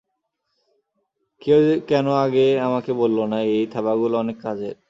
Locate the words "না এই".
3.31-3.63